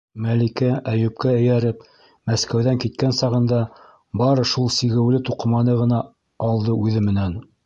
[0.25, 1.83] Мәликә Әйүпкә эйәреп
[2.31, 3.61] Мәскәүҙән киткән сағында
[4.23, 6.05] бары шул сигеүле туҡыманы ғына
[6.49, 7.43] алды үҙе менән...